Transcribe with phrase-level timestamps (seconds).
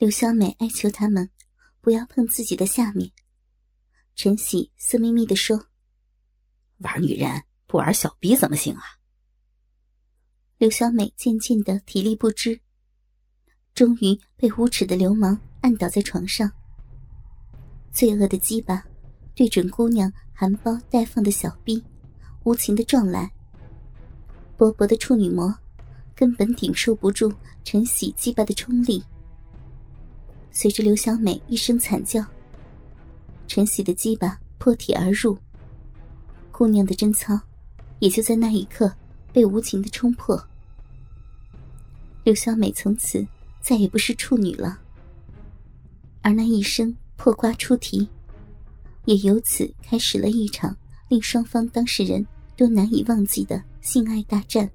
[0.00, 1.28] 刘小美哀求他们
[1.82, 3.12] 不要碰自己的下面。
[4.16, 5.66] 陈喜色眯眯的说
[6.80, 8.80] ：“玩女人不玩小逼怎么行啊？”
[10.56, 12.62] 刘小美渐渐的体力不支，
[13.74, 16.50] 终于被无耻的流氓按倒在床上。
[17.92, 18.82] 罪恶的鸡巴
[19.34, 21.84] 对准姑娘含苞待放的小逼，
[22.44, 23.30] 无情的撞来。
[24.56, 25.54] 薄薄的处女膜
[26.14, 27.30] 根本顶受不住
[27.64, 29.04] 陈喜鸡巴的冲力。
[30.52, 32.24] 随着刘小美一声惨叫，
[33.46, 35.38] 陈喜的鸡巴破体而入，
[36.50, 37.40] 姑娘的贞操
[37.98, 38.92] 也就在那一刻
[39.32, 40.42] 被无情的冲破。
[42.24, 43.26] 刘小美从此
[43.60, 44.78] 再也不是处女了，
[46.20, 48.08] 而那一声破瓜出题，
[49.06, 50.76] 也由此开始了一场
[51.08, 52.26] 令双方当事人
[52.56, 54.70] 都难以忘记的性爱大战。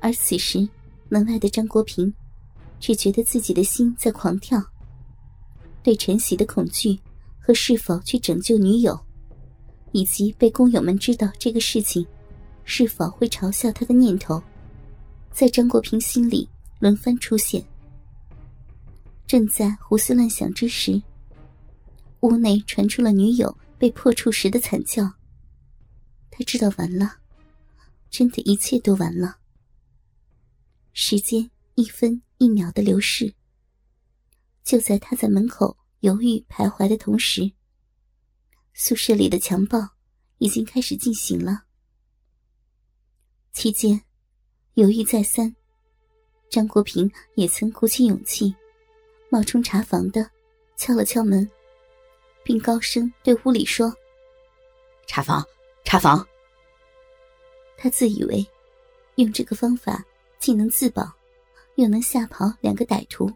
[0.00, 0.68] 而此时，
[1.08, 2.12] 门外的张国平
[2.82, 4.60] 只觉得自己的心在狂跳，
[5.84, 6.98] 对陈喜的恐惧
[7.38, 8.98] 和是否去拯救女友，
[9.92, 12.04] 以及被工友们知道这个事情，
[12.64, 14.42] 是否会嘲笑他的念头。
[15.30, 16.48] 在张国平心里
[16.80, 17.64] 轮番出现。
[19.28, 21.00] 正在胡思乱想之时，
[22.22, 25.04] 屋内传出了女友被破处时的惨叫。
[26.32, 27.18] 他知道完了，
[28.10, 29.36] 真的一切都完了。
[30.92, 33.32] 时间一分一秒的流逝。
[34.64, 37.52] 就在他在门口犹豫徘徊的同时，
[38.74, 39.78] 宿舍里的强暴
[40.38, 41.62] 已经开始进行了。
[43.52, 44.02] 期间。
[44.74, 45.54] 犹豫再三，
[46.48, 48.54] 张国平也曾鼓起勇气，
[49.28, 50.30] 冒充查房的，
[50.78, 51.46] 敲了敲门，
[52.42, 53.94] 并高声对屋里说
[55.06, 55.44] ：“查房，
[55.84, 56.26] 查房。”
[57.76, 58.46] 他自以为
[59.16, 60.02] 用这个方法
[60.38, 61.14] 既能自保，
[61.76, 63.30] 又能吓跑两个歹徒。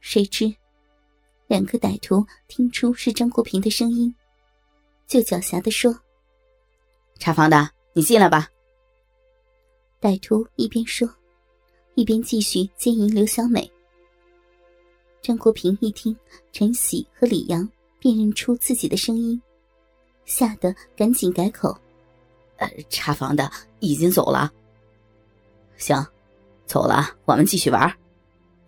[0.00, 0.54] 谁知，
[1.46, 4.14] 两个歹徒听出是张国平的声音，
[5.06, 5.94] 就狡黠的说
[7.18, 8.48] ：“查房的，你进来吧。”
[10.00, 11.08] 歹徒一边说，
[11.94, 13.70] 一边继续奸淫刘小美。
[15.20, 16.16] 张国平一听
[16.50, 17.68] 陈喜和李阳
[17.98, 19.40] 辨认出自己的声音，
[20.24, 21.76] 吓得赶紧改口
[22.56, 23.50] ：“呃，查房的
[23.80, 24.50] 已经走了。
[25.76, 26.02] 行，
[26.70, 27.92] 走了，我们继续玩。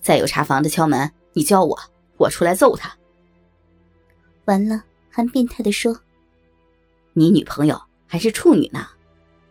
[0.01, 1.79] 再有查房的敲门，你叫我，
[2.17, 2.93] 我出来揍他。”
[4.47, 5.97] 完了，还变态的说
[7.15, 8.89] ：“你女朋友还是处女呢。”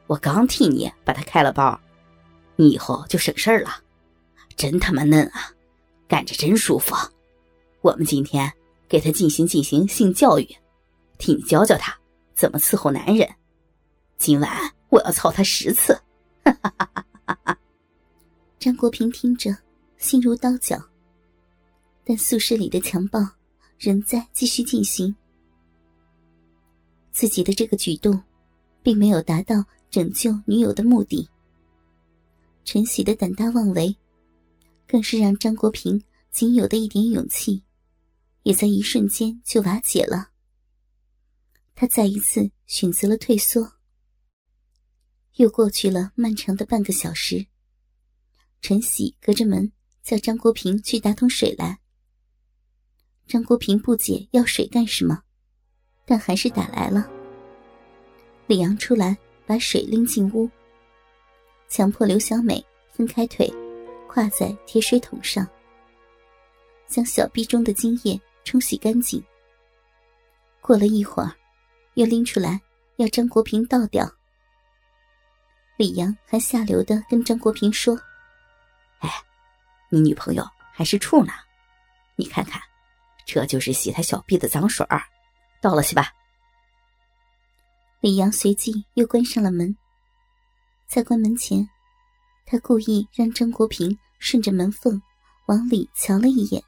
[0.05, 1.79] 我刚替你把她开了包，
[2.57, 3.69] 你以后就省事儿了，
[4.57, 5.49] 真他妈嫩啊，
[6.09, 6.93] 干着真舒服。
[7.79, 8.51] 我们今天
[8.89, 10.57] 给他进行进行性教育，
[11.17, 11.97] 替你教教他
[12.35, 13.25] 怎么伺候男人。
[14.17, 14.51] 今晚
[14.89, 15.93] 我要操他十次。
[16.43, 17.05] 哈哈哈哈！
[18.61, 19.57] 张国平听着
[19.97, 20.79] 心如刀绞，
[22.05, 23.19] 但宿舍里的强暴
[23.79, 25.15] 仍在继续进行，
[27.11, 28.21] 自己的这个举动
[28.83, 29.65] 并没有达到。
[29.89, 31.27] 拯救女友的目的，
[32.63, 33.93] 陈喜的胆大妄为，
[34.87, 36.01] 更是让张国平
[36.31, 37.61] 仅有的一点勇气，
[38.43, 40.29] 也在一瞬间就瓦解了。
[41.75, 43.73] 他再一次选择了退缩。
[45.35, 47.45] 又过去了漫长的半个小时，
[48.61, 49.71] 陈喜隔着门
[50.03, 51.79] 叫张国平去打桶水来。
[53.27, 55.23] 张国平不解要水干什么，
[56.05, 57.09] 但还是打来了。
[58.47, 59.17] 李阳出来。
[59.43, 60.49] 把水拎进屋，
[61.67, 62.63] 强迫刘小美
[62.93, 63.51] 分开腿，
[64.07, 65.45] 跨在铁水桶上，
[66.87, 69.21] 将小臂中的精液冲洗干净。
[70.61, 71.35] 过了一会儿，
[71.95, 72.61] 又拎出来
[72.95, 74.09] 要张国平倒掉。
[75.75, 77.99] 李阳还下流的跟张国平说
[79.01, 79.09] ：“哎，
[79.89, 81.31] 你女朋友还是处呢，
[82.15, 82.59] 你看看，
[83.25, 85.03] 这就是洗她小臂的脏水儿，
[85.61, 86.11] 倒了去吧。”
[88.01, 89.77] 李阳随即又关上了门。
[90.87, 91.69] 在关门前，
[92.45, 95.01] 他故意让张国平顺着门缝
[95.45, 96.61] 往里瞧了一眼。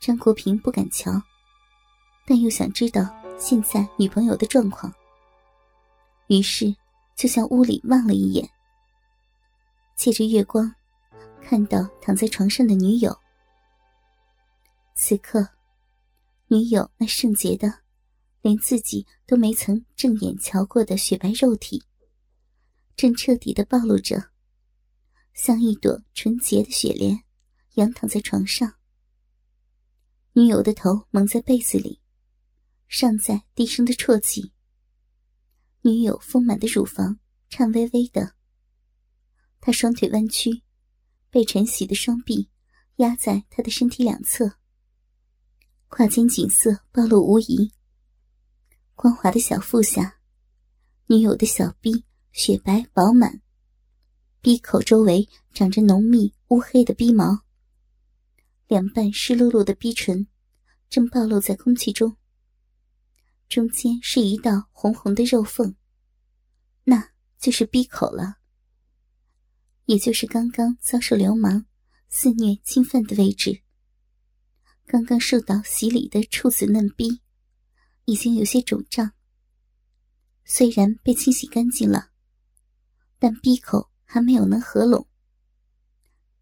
[0.00, 1.10] 张国平不敢瞧，
[2.26, 3.02] 但又想知道
[3.38, 4.92] 现在女朋友的状况，
[6.28, 6.74] 于是
[7.16, 8.48] 就向屋里望了一眼。
[10.02, 10.74] 借着月光，
[11.40, 13.16] 看到躺在床上的女友。
[14.96, 15.48] 此刻，
[16.48, 17.72] 女友那圣洁的。
[18.40, 21.84] 连自己都没曾正眼瞧过的雪白肉体，
[22.96, 24.30] 正彻底的暴露着，
[25.34, 27.22] 像一朵纯洁的雪莲，
[27.74, 28.74] 仰躺在床上。
[30.32, 32.00] 女友的头蒙在被子里，
[32.88, 34.52] 尚在低声的啜泣。
[35.82, 38.34] 女友丰满的乳房颤巍巍的，
[39.64, 40.60] 他双腿弯曲，
[41.30, 42.50] 被陈喜的双臂
[42.96, 44.56] 压在他的身体两侧，
[45.86, 47.72] 胯间景色暴露无遗。
[48.96, 50.18] 光滑的小腹下，
[51.06, 53.40] 女友的小臂雪白饱满，
[54.40, 57.44] 鼻口周围长着浓密乌黑的逼毛，
[58.66, 60.26] 两瓣湿漉漉的逼唇
[60.90, 62.16] 正暴露在空气中。
[63.48, 65.76] 中间是一道红红的肉缝，
[66.82, 68.38] 那就是逼口了，
[69.86, 71.66] 也就是刚刚遭受流氓
[72.08, 73.62] 肆虐侵犯的位置。
[74.86, 77.20] 刚刚受到洗礼的处子嫩逼，
[78.04, 79.12] 已经有些肿胀。
[80.44, 82.10] 虽然被清洗干净了，
[83.18, 85.06] 但逼口还没有能合拢，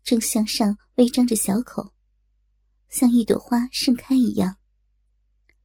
[0.03, 1.93] 正向上微张着小口，
[2.89, 4.57] 像一朵花盛开一样。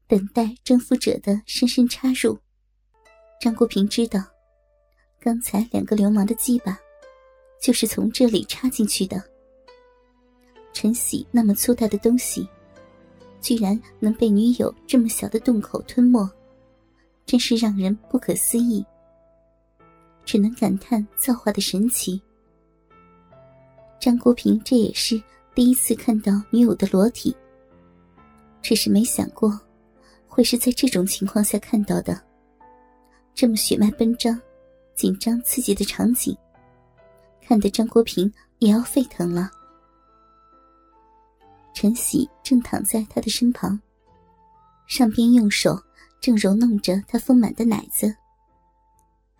[0.07, 2.39] 等待征服者的深深插入。
[3.41, 4.23] 张国平知道，
[5.19, 6.77] 刚才两个流氓的鸡巴，
[7.65, 9.19] 就是从这里插进去的。
[10.71, 12.47] 陈喜那么粗大的东西，
[13.41, 16.29] 居然能被女友这么小的洞口吞没，
[17.25, 18.85] 真是让人不可思议。
[20.25, 22.21] 只能感叹造化的神奇。
[23.99, 25.19] 张国平这也是
[25.55, 27.35] 第一次看到女友的裸体，
[28.61, 29.59] 只是没想过。
[30.27, 32.21] 会是在这种情况下看到的，
[33.33, 34.39] 这么血脉奔张、
[34.93, 36.37] 紧张刺激的场景，
[37.47, 39.51] 看得张国平也要沸腾了。
[41.75, 43.79] 陈喜正躺在他的身旁，
[44.87, 45.79] 上边用手
[46.19, 48.15] 正揉弄着他丰满的奶子，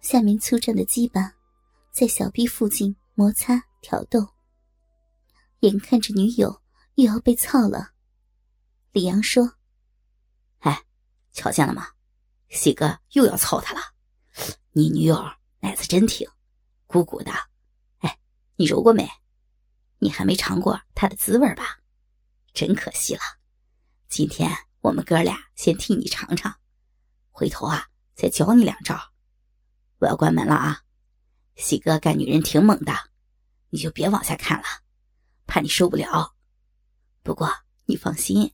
[0.01, 1.33] 下面粗壮的鸡巴
[1.91, 4.27] 在小臂附近摩擦挑逗，
[5.61, 6.61] 眼看着女友
[6.95, 7.89] 又要被操了，
[8.91, 9.53] 李阳说。
[10.59, 10.83] 哎
[11.31, 11.87] 瞧见了吗？
[12.49, 13.81] 喜哥又要操他了。
[14.73, 15.17] 你女友
[15.59, 16.29] 奶子真挺，
[16.85, 17.31] 鼓鼓的。
[18.57, 19.09] 你揉过没？
[19.99, 21.79] 你还没尝过它的滋味吧？
[22.53, 23.21] 真可惜了。
[24.07, 24.49] 今天
[24.81, 26.55] 我们哥俩先替你尝尝，
[27.31, 28.97] 回头啊再教你两招。
[29.99, 30.83] 我要关门了啊。
[31.55, 32.93] 喜哥干女人挺猛的，
[33.69, 34.65] 你就别往下看了，
[35.45, 36.35] 怕你受不了。
[37.23, 37.49] 不过
[37.85, 38.53] 你放心。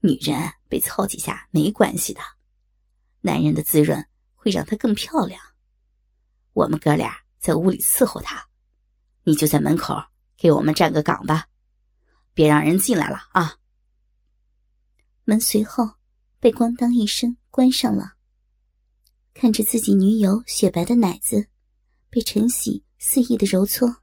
[0.00, 2.20] 女人被操几下没关系的，
[3.20, 4.04] 男人的滋润
[4.34, 5.40] 会让她更漂亮。
[6.54, 8.48] 我们哥俩在屋里伺候她，
[9.24, 9.94] 你就在门口
[10.36, 11.48] 给我们站个岗吧，
[12.34, 13.58] 别让人进来了啊！
[15.24, 15.94] 门随后
[16.40, 18.14] 被咣当一声关上了。
[19.34, 21.46] 看着自己女友雪白的奶子
[22.10, 23.96] 被陈喜肆意的揉搓，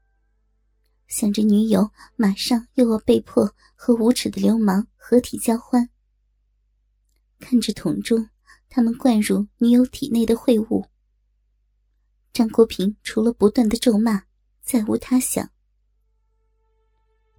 [1.07, 4.87] 想着女友马上又要被迫和无耻的流氓。
[5.01, 5.89] 合体交欢，
[7.39, 8.29] 看着桶中
[8.69, 10.85] 他们灌入女友体内的秽物，
[12.31, 14.25] 张国平除了不断的咒骂，
[14.69, 15.49] 再无他想。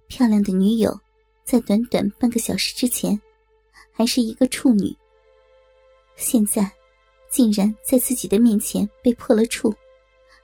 [0.09, 0.99] 漂亮的女友，
[1.45, 3.17] 在短短半个小时之前，
[3.93, 4.93] 还是一个处女，
[6.17, 6.69] 现在
[7.29, 9.73] 竟然在自己的面前被破了处，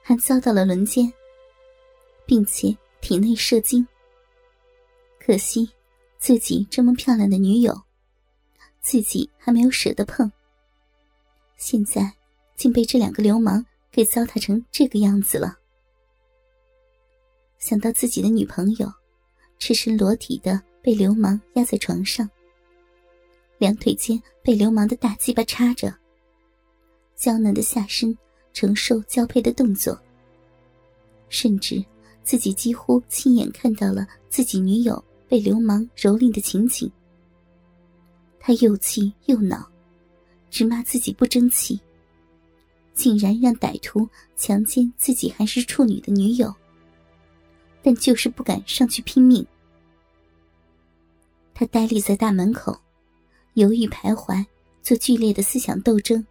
[0.02, 1.12] 还遭到了轮奸，
[2.26, 3.86] 并且体内射精。
[5.20, 5.70] 可惜。
[6.20, 7.80] 自己这么漂亮的女友，
[8.82, 10.32] 自己还没有舍得碰，
[11.58, 12.12] 现在
[12.56, 15.60] 竟被这两个流氓给糟蹋成这个样子了。
[17.60, 18.92] 想到自己的女朋友
[19.60, 22.30] 赤身裸体的被流氓压在床上，
[23.58, 25.94] 两腿间被流氓的大鸡巴插着，
[27.16, 28.18] 娇嫩的下身
[28.54, 30.00] 承受交配的动作，
[31.30, 31.84] 甚至
[32.24, 35.04] 自己几乎亲眼看到了自己女友。
[35.30, 36.90] 被流氓蹂躏的情景，
[38.40, 39.70] 他又气又恼，
[40.50, 41.78] 直骂自己不争气，
[42.94, 46.56] 竟然让歹徒强奸自己还是处女的女友，
[47.88, 49.48] 但就是不敢上去拼命。
[51.54, 52.78] 他呆立在大门口，
[53.54, 54.46] 犹豫徘徊，
[54.82, 56.28] 做剧烈的思想斗争。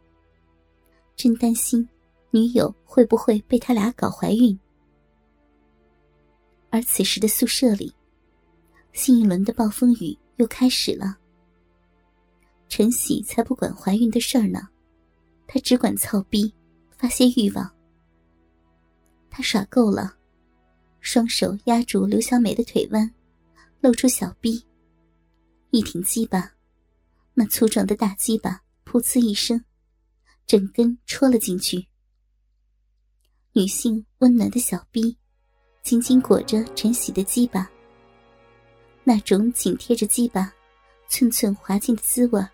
[1.17, 1.89] 真担心
[2.31, 4.59] 女友会不会被他俩搞怀孕。
[6.69, 7.91] 而此时的宿舍里。
[8.93, 11.17] 新一轮的暴风雨又开始了。
[12.69, 14.69] 陈喜才不管怀孕的事儿呢，
[15.47, 16.53] 他只管操逼，
[16.99, 17.71] 发泄欲望。
[19.31, 20.17] 他耍够了，
[21.07, 23.09] 双手压住刘小美的腿弯，
[23.81, 24.67] 露出小臂，
[25.71, 26.53] 一挺鸡巴，
[27.33, 29.65] 那粗壮的大鸡巴噗呲一声，
[30.49, 31.87] 整根戳了进去。
[33.53, 35.17] 女性温暖的小臂，
[35.81, 37.71] 紧紧裹着陈喜的鸡巴。
[39.05, 40.53] 那种紧贴着鸡巴、
[41.07, 42.45] 寸寸滑进的滋味，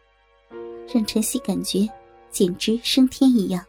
[0.93, 1.89] 让陈曦感觉
[2.31, 3.65] 简直升天一样。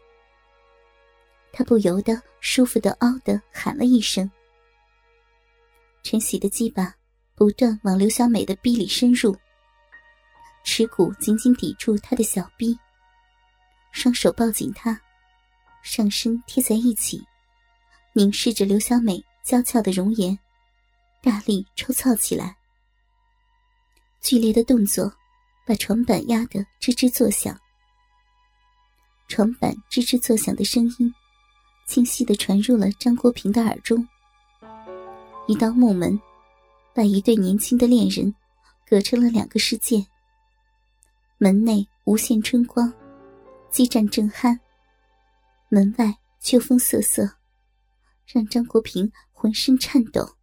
[1.54, 4.30] 他不由得舒服的嗷的喊了一声。
[6.04, 6.94] 陈陈喜的鸡巴
[7.34, 9.34] 不断往刘小美的逼里深入，
[10.62, 12.78] 耻骨紧紧抵住她的小逼，
[13.90, 15.00] 双手抱紧她，
[15.82, 17.26] 上身贴在一起，
[18.12, 20.38] 凝视着刘小美娇俏的容颜，
[21.22, 22.54] 大力抽操起来。
[24.20, 25.12] 剧烈的动作
[25.66, 27.58] 把床板压得吱吱作响，
[29.26, 31.12] 床板吱吱作响的声音
[31.86, 34.06] 清晰的传入了张国平的耳中。
[35.46, 36.18] 一道木门，
[36.94, 38.34] 把一对年轻的恋人
[38.88, 40.06] 隔成了两个世界。
[41.36, 42.90] 门内无限春光，
[43.70, 44.58] 激战正酣；
[45.68, 47.30] 门外秋风瑟瑟，
[48.26, 50.34] 让张国平浑身颤抖。